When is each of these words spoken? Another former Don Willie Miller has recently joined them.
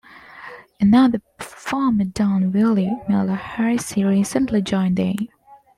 Another 0.79 1.21
former 1.39 2.05
Don 2.05 2.51
Willie 2.51 2.97
Miller 3.07 3.35
has 3.35 3.95
recently 3.95 4.59
joined 4.63 4.97
them. 4.97 5.13